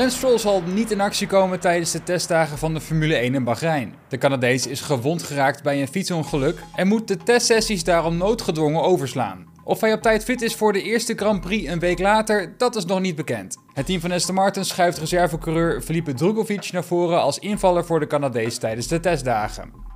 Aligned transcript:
Lance 0.00 0.16
Stroll 0.16 0.38
zal 0.38 0.62
niet 0.62 0.90
in 0.90 1.00
actie 1.00 1.26
komen 1.26 1.60
tijdens 1.60 1.90
de 1.90 2.02
testdagen 2.02 2.58
van 2.58 2.74
de 2.74 2.80
Formule 2.80 3.14
1 3.14 3.34
in 3.34 3.44
Bahrein. 3.44 3.94
De 4.08 4.18
Canadees 4.18 4.66
is 4.66 4.80
gewond 4.80 5.22
geraakt 5.22 5.62
bij 5.62 5.80
een 5.80 5.88
fietsongeluk 5.88 6.58
en 6.74 6.88
moet 6.88 7.08
de 7.08 7.16
testsessies 7.16 7.84
daarom 7.84 8.16
noodgedwongen 8.16 8.82
overslaan. 8.82 9.46
Of 9.64 9.80
hij 9.80 9.92
op 9.92 10.02
tijd 10.02 10.24
fit 10.24 10.42
is 10.42 10.54
voor 10.54 10.72
de 10.72 10.82
eerste 10.82 11.14
Grand 11.14 11.40
Prix 11.40 11.68
een 11.68 11.78
week 11.78 11.98
later, 11.98 12.54
dat 12.56 12.76
is 12.76 12.84
nog 12.84 13.00
niet 13.00 13.16
bekend. 13.16 13.56
Het 13.72 13.86
team 13.86 14.00
van 14.00 14.12
Aston 14.12 14.34
Martin 14.34 14.64
schuift 14.64 14.98
reservecoureur 14.98 15.82
Felipe 15.82 16.14
Drugovic 16.14 16.72
naar 16.72 16.84
voren 16.84 17.20
als 17.20 17.38
invaller 17.38 17.84
voor 17.84 18.00
de 18.00 18.06
Canadees 18.06 18.58
tijdens 18.58 18.86
de 18.86 19.00
testdagen. 19.00 19.89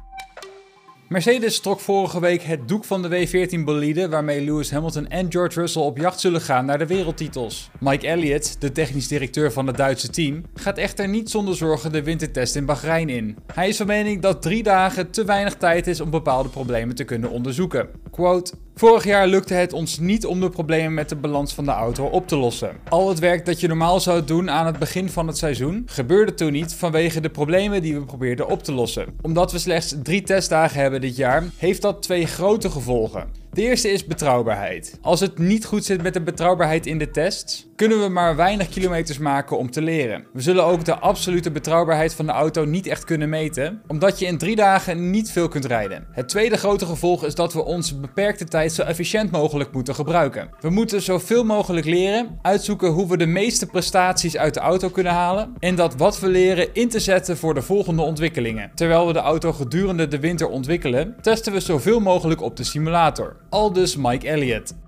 Mercedes 1.08 1.60
trok 1.60 1.80
vorige 1.80 2.20
week 2.20 2.42
het 2.42 2.68
doek 2.68 2.84
van 2.84 3.02
de 3.02 3.08
W14 3.08 3.64
bolide 3.64 4.08
waarmee 4.08 4.44
Lewis 4.44 4.70
Hamilton 4.70 5.08
en 5.08 5.32
George 5.32 5.60
Russell 5.60 5.82
op 5.82 5.98
jacht 5.98 6.20
zullen 6.20 6.40
gaan 6.40 6.64
naar 6.64 6.78
de 6.78 6.86
wereldtitels. 6.86 7.70
Mike 7.80 8.06
Elliott, 8.06 8.60
de 8.60 8.72
technisch 8.72 9.08
directeur 9.08 9.52
van 9.52 9.66
het 9.66 9.76
Duitse 9.76 10.10
team, 10.10 10.42
gaat 10.54 10.78
echter 10.78 11.08
niet 11.08 11.30
zonder 11.30 11.56
zorgen 11.56 11.92
de 11.92 12.02
wintertest 12.02 12.56
in 12.56 12.64
Bahrein 12.64 13.08
in. 13.08 13.36
Hij 13.52 13.68
is 13.68 13.76
van 13.76 13.86
mening 13.86 14.22
dat 14.22 14.42
drie 14.42 14.62
dagen 14.62 15.10
te 15.10 15.24
weinig 15.24 15.54
tijd 15.54 15.86
is 15.86 16.00
om 16.00 16.10
bepaalde 16.10 16.48
problemen 16.48 16.94
te 16.94 17.04
kunnen 17.04 17.30
onderzoeken. 17.30 17.88
Quote, 18.10 18.52
Vorig 18.76 19.04
jaar 19.04 19.26
lukte 19.26 19.54
het 19.54 19.72
ons 19.72 19.98
niet 19.98 20.26
om 20.26 20.40
de 20.40 20.48
problemen 20.48 20.94
met 20.94 21.08
de 21.08 21.16
balans 21.16 21.54
van 21.54 21.64
de 21.64 21.70
auto 21.70 22.04
op 22.04 22.28
te 22.28 22.36
lossen. 22.36 22.76
Al 22.88 23.08
het 23.08 23.18
werk 23.18 23.46
dat 23.46 23.60
je 23.60 23.68
normaal 23.68 24.00
zou 24.00 24.24
doen 24.24 24.50
aan 24.50 24.66
het 24.66 24.78
begin 24.78 25.10
van 25.10 25.26
het 25.26 25.38
seizoen 25.38 25.82
gebeurde 25.86 26.34
toen 26.34 26.52
niet 26.52 26.74
vanwege 26.74 27.20
de 27.20 27.30
problemen 27.30 27.82
die 27.82 27.94
we 27.94 28.04
probeerden 28.04 28.48
op 28.48 28.62
te 28.62 28.72
lossen. 28.72 29.06
Omdat 29.22 29.52
we 29.52 29.58
slechts 29.58 29.94
drie 30.02 30.22
testdagen 30.22 30.80
hebben 30.80 31.00
dit 31.00 31.16
jaar, 31.16 31.44
heeft 31.56 31.82
dat 31.82 32.02
twee 32.02 32.26
grote 32.26 32.70
gevolgen. 32.70 33.42
De 33.54 33.62
eerste 33.62 33.88
is 33.88 34.06
betrouwbaarheid. 34.06 34.98
Als 35.00 35.20
het 35.20 35.38
niet 35.38 35.64
goed 35.64 35.84
zit 35.84 36.02
met 36.02 36.14
de 36.14 36.20
betrouwbaarheid 36.20 36.86
in 36.86 36.98
de 36.98 37.10
tests, 37.10 37.66
kunnen 37.76 38.00
we 38.00 38.08
maar 38.08 38.36
weinig 38.36 38.68
kilometers 38.68 39.18
maken 39.18 39.58
om 39.58 39.70
te 39.70 39.82
leren. 39.82 40.26
We 40.32 40.40
zullen 40.40 40.64
ook 40.64 40.84
de 40.84 40.98
absolute 40.98 41.50
betrouwbaarheid 41.50 42.14
van 42.14 42.26
de 42.26 42.32
auto 42.32 42.64
niet 42.64 42.86
echt 42.86 43.04
kunnen 43.04 43.28
meten, 43.28 43.82
omdat 43.86 44.18
je 44.18 44.26
in 44.26 44.38
drie 44.38 44.56
dagen 44.56 45.10
niet 45.10 45.30
veel 45.30 45.48
kunt 45.48 45.64
rijden. 45.64 46.06
Het 46.10 46.28
tweede 46.28 46.56
grote 46.56 46.86
gevolg 46.86 47.24
is 47.24 47.34
dat 47.34 47.52
we 47.52 47.64
onze 47.64 48.00
beperkte 48.00 48.44
tijd 48.44 48.63
zo 48.72 48.82
efficiënt 48.82 49.30
mogelijk 49.30 49.72
moeten 49.72 49.94
gebruiken. 49.94 50.50
We 50.60 50.70
moeten 50.70 51.02
zoveel 51.02 51.44
mogelijk 51.44 51.86
leren, 51.86 52.38
uitzoeken 52.42 52.90
hoe 52.90 53.08
we 53.08 53.16
de 53.16 53.26
meeste 53.26 53.66
prestaties 53.66 54.36
uit 54.36 54.54
de 54.54 54.60
auto 54.60 54.88
kunnen 54.88 55.12
halen 55.12 55.54
en 55.58 55.74
dat 55.74 55.96
wat 55.96 56.20
we 56.20 56.28
leren 56.28 56.68
in 56.72 56.88
te 56.88 57.00
zetten 57.00 57.36
voor 57.36 57.54
de 57.54 57.62
volgende 57.62 58.02
ontwikkelingen. 58.02 58.70
Terwijl 58.74 59.06
we 59.06 59.12
de 59.12 59.18
auto 59.18 59.52
gedurende 59.52 60.08
de 60.08 60.20
winter 60.20 60.48
ontwikkelen, 60.48 61.16
testen 61.20 61.52
we 61.52 61.60
zoveel 61.60 62.00
mogelijk 62.00 62.42
op 62.42 62.56
de 62.56 62.64
simulator. 62.64 63.36
Aldus 63.50 63.96
Mike 63.96 64.28
Elliott. 64.28 64.83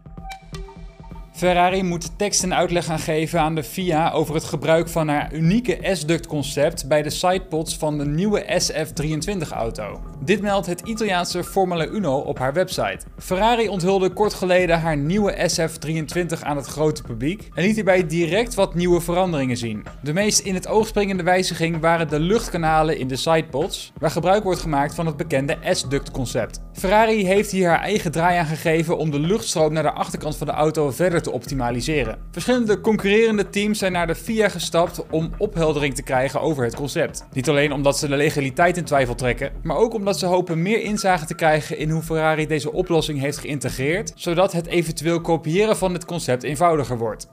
Ferrari 1.36 1.82
moet 1.82 2.18
tekst 2.18 2.42
en 2.42 2.54
uitleg 2.54 2.84
gaan 2.84 2.98
geven 2.98 3.40
aan 3.40 3.54
de 3.54 3.62
FIA 3.62 4.12
over 4.12 4.34
het 4.34 4.44
gebruik 4.44 4.88
van 4.88 5.08
haar 5.08 5.32
unieke 5.32 5.78
S-duct 5.82 6.26
concept 6.26 6.88
bij 6.88 7.02
de 7.02 7.10
sidepods 7.10 7.76
van 7.76 7.98
de 7.98 8.06
nieuwe 8.06 8.60
SF23-auto. 8.62 10.00
Dit 10.24 10.40
meldt 10.40 10.66
het 10.66 10.80
Italiaanse 10.80 11.44
Formula 11.44 11.86
Uno 11.86 12.18
op 12.18 12.38
haar 12.38 12.52
website. 12.52 12.98
Ferrari 13.18 13.68
onthulde 13.68 14.10
kort 14.10 14.34
geleden 14.34 14.80
haar 14.80 14.96
nieuwe 14.96 15.50
SF23 15.50 16.40
aan 16.42 16.56
het 16.56 16.66
grote 16.66 17.02
publiek 17.02 17.48
en 17.54 17.62
liet 17.62 17.74
hierbij 17.74 18.06
direct 18.06 18.54
wat 18.54 18.74
nieuwe 18.74 19.00
veranderingen 19.00 19.56
zien. 19.56 19.84
De 20.02 20.12
meest 20.12 20.38
in 20.38 20.54
het 20.54 20.68
oog 20.68 20.86
springende 20.86 21.22
wijziging 21.22 21.80
waren 21.80 22.08
de 22.08 22.20
luchtkanalen 22.20 22.98
in 22.98 23.08
de 23.08 23.16
sidepods, 23.16 23.92
waar 23.98 24.10
gebruik 24.10 24.42
wordt 24.42 24.60
gemaakt 24.60 24.94
van 24.94 25.06
het 25.06 25.16
bekende 25.16 25.56
S-duct 25.70 26.10
concept. 26.10 26.65
Ferrari 26.78 27.26
heeft 27.26 27.50
hier 27.50 27.68
haar 27.68 27.80
eigen 27.80 28.12
draai 28.12 28.38
aan 28.38 28.46
gegeven 28.46 28.98
om 28.98 29.10
de 29.10 29.18
luchtstroom 29.18 29.72
naar 29.72 29.82
de 29.82 29.92
achterkant 29.92 30.36
van 30.36 30.46
de 30.46 30.52
auto 30.52 30.90
verder 30.90 31.22
te 31.22 31.32
optimaliseren. 31.32 32.18
Verschillende 32.30 32.80
concurrerende 32.80 33.50
teams 33.50 33.78
zijn 33.78 33.92
naar 33.92 34.06
de 34.06 34.14
FIA 34.14 34.48
gestapt 34.48 35.06
om 35.10 35.30
opheldering 35.38 35.94
te 35.94 36.02
krijgen 36.02 36.40
over 36.40 36.64
het 36.64 36.74
concept. 36.74 37.26
Niet 37.32 37.48
alleen 37.48 37.72
omdat 37.72 37.98
ze 37.98 38.08
de 38.08 38.16
legaliteit 38.16 38.76
in 38.76 38.84
twijfel 38.84 39.14
trekken, 39.14 39.52
maar 39.62 39.76
ook 39.76 39.94
omdat 39.94 40.18
ze 40.18 40.26
hopen 40.26 40.62
meer 40.62 40.82
inzage 40.82 41.26
te 41.26 41.34
krijgen 41.34 41.78
in 41.78 41.90
hoe 41.90 42.02
Ferrari 42.02 42.46
deze 42.46 42.72
oplossing 42.72 43.20
heeft 43.20 43.38
geïntegreerd, 43.38 44.12
zodat 44.14 44.52
het 44.52 44.66
eventueel 44.66 45.20
kopiëren 45.20 45.76
van 45.76 45.92
dit 45.92 46.04
concept 46.04 46.42
eenvoudiger 46.42 46.98
wordt. 46.98 47.28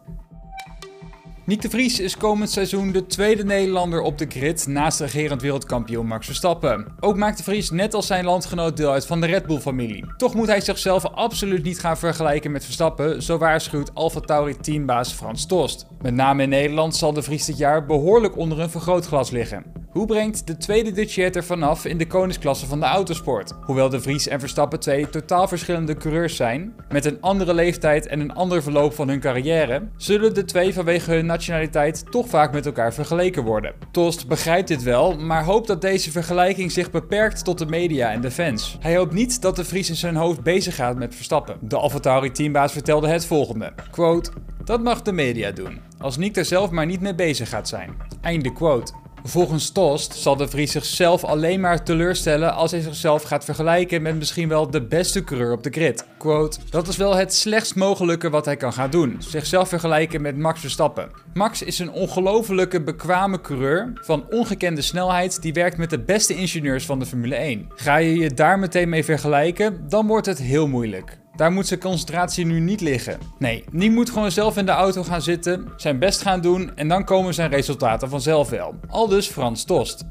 Nick 1.45 1.61
de 1.61 1.69
Vries 1.69 1.99
is 1.99 2.17
komend 2.17 2.49
seizoen 2.49 2.91
de 2.91 3.05
tweede 3.05 3.43
Nederlander 3.43 4.01
op 4.01 4.17
de 4.17 4.25
grid 4.29 4.67
naast 4.67 4.99
regerend 4.99 5.41
wereldkampioen 5.41 6.07
Max 6.07 6.25
Verstappen. 6.25 6.87
Ook 6.99 7.17
maakt 7.17 7.37
de 7.37 7.43
Vries 7.43 7.69
net 7.69 7.93
als 7.93 8.07
zijn 8.07 8.25
landgenoot 8.25 8.77
deel 8.77 8.91
uit 8.91 9.05
van 9.05 9.21
de 9.21 9.27
Red 9.27 9.45
Bull-familie. 9.45 10.05
Toch 10.17 10.33
moet 10.33 10.47
hij 10.47 10.61
zichzelf 10.61 11.05
absoluut 11.05 11.63
niet 11.63 11.79
gaan 11.79 11.97
vergelijken 11.97 12.51
met 12.51 12.63
Verstappen, 12.63 13.23
zo 13.23 13.37
waarschuwt 13.37 13.95
Alfa 13.95 14.19
Tauri 14.19 14.57
teambaas 14.57 15.11
Frans 15.13 15.45
Tost. 15.45 15.87
Met 16.01 16.13
name 16.13 16.43
in 16.43 16.49
Nederland 16.49 16.95
zal 16.95 17.13
de 17.13 17.21
Vries 17.21 17.45
dit 17.45 17.57
jaar 17.57 17.85
behoorlijk 17.85 18.37
onder 18.37 18.59
een 18.59 18.69
vergrootglas 18.69 19.31
liggen. 19.31 19.82
Hoe 19.93 20.05
brengt 20.05 20.47
de 20.47 20.57
tweede 20.57 20.91
Dutchjet 20.91 21.35
er 21.35 21.43
vanaf 21.43 21.85
in 21.85 21.97
de 21.97 22.07
koningsklasse 22.07 22.65
van 22.65 22.79
de 22.79 22.85
autosport? 22.85 23.53
Hoewel 23.61 23.89
de 23.89 24.01
Vries 24.01 24.27
en 24.27 24.39
Verstappen 24.39 24.79
twee 24.79 25.09
totaal 25.09 25.47
verschillende 25.47 25.95
coureurs 25.95 26.35
zijn, 26.35 26.75
met 26.89 27.05
een 27.05 27.21
andere 27.21 27.53
leeftijd 27.53 28.07
en 28.07 28.19
een 28.19 28.33
ander 28.33 28.63
verloop 28.63 28.93
van 28.93 29.07
hun 29.07 29.19
carrière, 29.19 29.87
zullen 29.97 30.33
de 30.33 30.45
twee 30.45 30.73
vanwege 30.73 31.11
hun 31.11 31.25
nationaliteit 31.25 32.11
toch 32.11 32.27
vaak 32.29 32.51
met 32.51 32.65
elkaar 32.65 32.93
vergeleken 32.93 33.43
worden. 33.43 33.73
Tost 33.91 34.27
begrijpt 34.27 34.67
dit 34.67 34.83
wel, 34.83 35.17
maar 35.17 35.43
hoopt 35.43 35.67
dat 35.67 35.81
deze 35.81 36.11
vergelijking 36.11 36.71
zich 36.71 36.91
beperkt 36.91 37.43
tot 37.43 37.57
de 37.57 37.65
media 37.65 38.11
en 38.11 38.21
de 38.21 38.31
fans. 38.31 38.77
Hij 38.79 38.95
hoopt 38.95 39.13
niet 39.13 39.41
dat 39.41 39.55
de 39.55 39.65
Vries 39.65 39.89
in 39.89 39.95
zijn 39.95 40.15
hoofd 40.15 40.43
bezig 40.43 40.75
gaat 40.75 40.97
met 40.97 41.15
Verstappen. 41.15 41.57
De 41.61 41.77
AlphaTauri 41.77 42.31
teambaas 42.31 42.71
vertelde 42.71 43.07
het 43.07 43.25
volgende, 43.25 43.73
quote, 43.91 44.31
dat 44.63 44.83
mag 44.83 45.01
de 45.01 45.11
media 45.11 45.51
doen, 45.51 45.79
als 45.99 46.17
Nick 46.17 46.37
er 46.37 46.45
zelf 46.45 46.71
maar 46.71 46.85
niet 46.85 47.01
mee 47.01 47.15
bezig 47.15 47.49
gaat 47.49 47.67
zijn. 47.67 47.93
Einde 48.21 48.53
quote. 48.53 49.02
Volgens 49.25 49.69
Tost 49.69 50.13
zal 50.13 50.35
de 50.35 50.47
Vries 50.47 50.72
zichzelf 50.72 51.23
alleen 51.23 51.59
maar 51.59 51.84
teleurstellen 51.84 52.53
als 52.53 52.72
hij 52.72 52.81
zichzelf 52.81 53.23
gaat 53.23 53.45
vergelijken 53.45 54.01
met 54.01 54.16
misschien 54.16 54.50
wel 54.50 54.69
de 54.69 54.81
beste 54.81 55.23
coureur 55.23 55.51
op 55.51 55.63
de 55.63 55.69
grid. 55.69 56.06
Quote, 56.17 56.59
dat 56.69 56.88
is 56.88 56.97
wel 56.97 57.16
het 57.16 57.33
slechtst 57.33 57.75
mogelijke 57.75 58.29
wat 58.29 58.45
hij 58.45 58.57
kan 58.57 58.73
gaan 58.73 58.89
doen, 58.89 59.16
zichzelf 59.19 59.69
vergelijken 59.69 60.22
met 60.22 60.38
Max 60.38 60.59
Verstappen. 60.59 61.09
Max 61.33 61.62
is 61.62 61.79
een 61.79 61.91
ongelofelijke 61.91 62.81
bekwame 62.81 63.41
coureur 63.41 63.91
van 63.95 64.25
ongekende 64.29 64.81
snelheid 64.81 65.41
die 65.41 65.53
werkt 65.53 65.78
met 65.78 65.89
de 65.89 66.00
beste 66.00 66.35
ingenieurs 66.35 66.85
van 66.85 67.00
de 67.00 67.06
Formule 67.06 67.35
1. 67.35 67.67
Ga 67.75 67.95
je 67.95 68.16
je 68.16 68.33
daar 68.33 68.59
meteen 68.59 68.89
mee 68.89 69.03
vergelijken, 69.03 69.89
dan 69.89 70.07
wordt 70.07 70.25
het 70.25 70.39
heel 70.39 70.67
moeilijk. 70.67 71.22
Daar 71.35 71.51
moet 71.51 71.67
zijn 71.67 71.79
concentratie 71.79 72.45
nu 72.45 72.59
niet 72.59 72.81
liggen. 72.81 73.19
Nee, 73.38 73.63
Nick 73.71 73.91
moet 73.91 74.09
gewoon 74.09 74.31
zelf 74.31 74.57
in 74.57 74.66
de 74.66 74.71
auto 74.71 75.03
gaan 75.03 75.21
zitten, 75.21 75.67
zijn 75.77 75.99
best 75.99 76.21
gaan 76.21 76.41
doen 76.41 76.75
en 76.75 76.88
dan 76.88 77.03
komen 77.03 77.33
zijn 77.33 77.49
resultaten 77.49 78.09
vanzelf 78.09 78.49
wel. 78.49 78.75
Al 78.89 79.07
dus 79.07 79.27
Frans 79.27 79.63
Tost. 79.63 80.03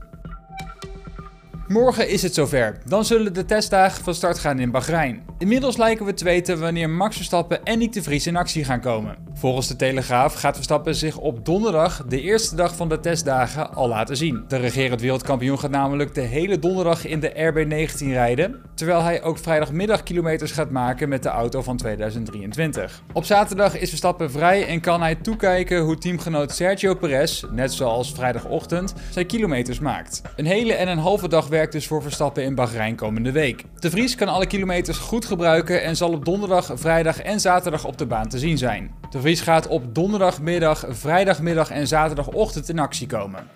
Morgen 1.72 2.08
is 2.08 2.22
het 2.22 2.34
zover. 2.34 2.78
Dan 2.84 3.04
zullen 3.04 3.34
de 3.34 3.44
testdagen 3.44 4.04
van 4.04 4.14
start 4.14 4.38
gaan 4.38 4.58
in 4.58 4.70
Bahrein. 4.70 5.22
Inmiddels 5.38 5.76
lijken 5.76 6.06
we 6.06 6.14
te 6.14 6.24
weten 6.24 6.60
wanneer 6.60 6.90
Max 6.90 7.16
Verstappen 7.16 7.64
en 7.64 7.78
Nick 7.78 7.92
de 7.92 8.02
Vries 8.02 8.26
in 8.26 8.36
actie 8.36 8.64
gaan 8.64 8.80
komen. 8.80 9.16
Volgens 9.34 9.68
de 9.68 9.76
Telegraaf 9.76 10.34
gaat 10.34 10.54
Verstappen 10.54 10.94
zich 10.94 11.16
op 11.16 11.44
donderdag, 11.44 12.04
de 12.08 12.20
eerste 12.20 12.56
dag 12.56 12.76
van 12.76 12.88
de 12.88 13.00
testdagen, 13.00 13.74
al 13.74 13.88
laten 13.88 14.16
zien. 14.16 14.44
De 14.48 14.56
regerend 14.56 15.00
wereldkampioen 15.00 15.58
gaat 15.58 15.70
namelijk 15.70 16.14
de 16.14 16.20
hele 16.20 16.58
donderdag 16.58 17.06
in 17.06 17.20
de 17.20 17.52
RB19 17.52 18.06
rijden, 18.06 18.62
terwijl 18.74 19.02
hij 19.02 19.22
ook 19.22 19.38
vrijdagmiddag 19.38 20.02
kilometers 20.02 20.52
gaat 20.52 20.70
maken 20.70 21.08
met 21.08 21.22
de 21.22 21.28
auto 21.28 21.62
van 21.62 21.76
2023. 21.76 23.02
Op 23.12 23.24
zaterdag 23.24 23.78
is 23.78 23.88
Verstappen 23.88 24.30
vrij 24.30 24.66
en 24.66 24.80
kan 24.80 25.00
hij 25.00 25.14
toekijken 25.14 25.80
hoe 25.80 25.98
teamgenoot 25.98 26.52
Sergio 26.52 26.94
Perez, 26.94 27.44
net 27.50 27.72
zoals 27.72 28.12
vrijdagochtend, 28.12 28.94
zijn 29.10 29.26
kilometers 29.26 29.78
maakt. 29.78 30.22
Een 30.36 30.46
hele 30.46 30.72
en 30.72 30.88
een 30.88 30.98
halve 30.98 31.28
dag 31.28 31.48
dus 31.70 31.86
voor 31.86 32.02
Verstappen 32.02 32.42
in 32.42 32.54
Bahrein 32.54 32.96
komende 32.96 33.32
week. 33.32 33.64
De 33.78 33.90
Vries 33.90 34.14
kan 34.14 34.28
alle 34.28 34.46
kilometers 34.46 34.98
goed 34.98 35.24
gebruiken 35.24 35.82
en 35.82 35.96
zal 35.96 36.12
op 36.12 36.24
donderdag, 36.24 36.70
vrijdag 36.74 37.20
en 37.20 37.40
zaterdag 37.40 37.84
op 37.84 37.98
de 37.98 38.06
baan 38.06 38.28
te 38.28 38.38
zien 38.38 38.58
zijn. 38.58 38.94
De 39.10 39.20
Vries 39.20 39.40
gaat 39.40 39.66
op 39.66 39.94
donderdagmiddag, 39.94 40.84
vrijdagmiddag 40.88 41.70
en 41.70 41.86
zaterdagochtend 41.86 42.68
in 42.68 42.78
actie 42.78 43.06
komen. 43.06 43.46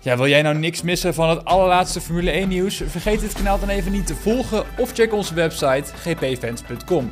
Ja, 0.00 0.16
wil 0.16 0.28
jij 0.28 0.42
nou 0.42 0.58
niks 0.58 0.82
missen 0.82 1.14
van 1.14 1.28
het 1.28 1.44
allerlaatste 1.44 2.00
Formule 2.00 2.30
1 2.30 2.48
nieuws? 2.48 2.82
Vergeet 2.86 3.20
dit 3.20 3.32
kanaal 3.32 3.58
dan 3.58 3.68
even 3.68 3.92
niet 3.92 4.06
te 4.06 4.14
volgen 4.14 4.64
of 4.78 4.92
check 4.92 5.12
onze 5.12 5.34
website 5.34 5.84
gpfans.com. 6.02 7.08